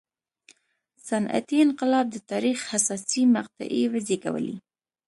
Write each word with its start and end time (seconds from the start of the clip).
صنعتي 1.07 1.57
انقلاب 1.65 2.05
د 2.11 2.17
تاریخ 2.31 2.57
حساسې 2.71 3.21
مقطعې 3.35 3.83
وزېږولې. 3.93 4.55